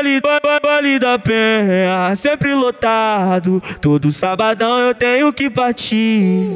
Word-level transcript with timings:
Vale, 0.00 0.18
vale 0.62 0.98
da 0.98 1.18
penha, 1.18 2.16
sempre 2.16 2.54
lotado. 2.54 3.62
Todo 3.82 4.10
sabadão 4.10 4.78
eu 4.78 4.94
tenho 4.94 5.30
que 5.30 5.50
partir. 5.50 6.48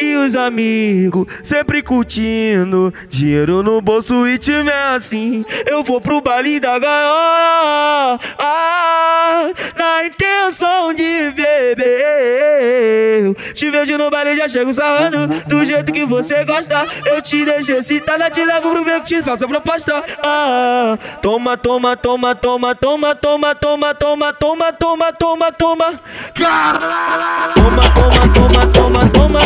E 0.00 0.16
os 0.16 0.34
amigos 0.34 1.26
sempre 1.44 1.80
curtindo. 1.80 2.92
Dinheiro 3.08 3.62
no 3.62 3.80
bolso 3.80 4.26
e 4.26 4.36
time 4.36 4.68
é 4.70 4.96
assim. 4.96 5.44
Eu 5.66 5.84
vou 5.84 6.00
pro 6.00 6.20
baile 6.20 6.58
da 6.58 6.76
gaiola. 6.76 8.18
Ah, 8.36 9.46
Na 9.76 10.04
intenção 10.04 10.92
de 10.92 11.30
beber 11.30 13.17
Te 13.34 13.70
vejo 13.70 13.98
no 13.98 14.10
baile 14.10 14.36
já 14.36 14.48
chego 14.48 14.72
sarrando 14.72 15.28
Do 15.46 15.64
jeito 15.64 15.92
que 15.92 16.04
você 16.04 16.44
gosta 16.44 16.86
Eu 17.06 17.22
te 17.22 17.44
deixo 17.44 17.72
excitada 17.72 18.30
Te 18.30 18.44
levo 18.44 18.70
pro 18.70 18.84
meio 18.84 19.00
que 19.02 19.16
te 19.16 19.22
faço 19.22 19.44
a 19.44 19.48
proposta 19.48 20.04
ah, 20.22 20.96
toma, 21.22 21.56
toma, 21.56 21.96
toma, 21.96 22.34
toma, 22.34 22.74
toma, 22.74 23.14
toma, 23.14 23.54
toma, 23.54 23.94
toma, 23.94 24.32
toma, 24.34 25.12
toma, 25.12 25.52
toma 25.52 25.92
Toma, 26.34 26.72
toma, 27.54 27.82
toma, 27.94 28.28
toma, 28.34 28.66
toma, 28.66 28.66
toma 28.66 28.98
toma, 29.06 29.37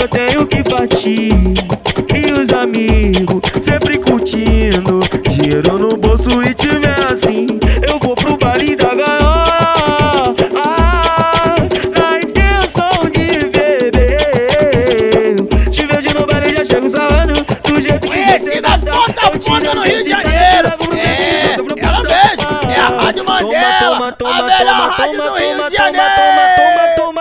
eu 0.00 0.08
tenho 0.08 0.46
que 0.46 0.62
partir 0.62 1.30
e 2.14 2.32
os 2.32 2.52
amigos 2.52 3.42
sempre 3.60 3.98
curtindo. 3.98 5.00
Dinheiro 5.28 5.78
no 5.78 5.88
bolso 5.96 6.42
e 6.42 6.54
time 6.54 6.86
é 6.86 7.12
assim. 7.12 7.46
Eu 7.88 7.98
vou 7.98 8.14
pro 8.14 8.36
baile 8.36 8.76
da 8.76 8.94
gaiola. 8.94 10.34
Ah, 10.56 11.56
na 11.98 12.18
intenção 12.18 13.10
de 13.10 13.46
beber. 13.48 15.36
Te 15.70 15.86
vejo 15.86 16.14
no 16.14 16.26
baile, 16.26 16.56
já 16.56 16.64
chego 16.64 16.88
sarrando. 16.88 17.34
Do 17.34 17.80
jeito 17.80 18.00
que 18.00 18.08
Conhecida 18.08 18.68
gosta. 18.68 18.90
ponta 18.90 19.26
a 19.26 19.30
ponta 19.30 19.74
no 19.74 19.82
Rio 19.82 20.04
de 20.04 20.10
Janeiro. 20.10 20.68
É, 20.96 21.54
ela 21.84 22.02
mesmo. 22.02 22.70
É 22.70 22.80
a 22.80 22.88
Rádio 23.00 23.24
toma, 23.24 24.38
a 24.38 24.42
melhor 24.42 24.90
rádio 24.90 25.22
do 25.22 25.34
Rio 25.34 25.68
de 25.68 25.76
Janeiro 25.76 26.73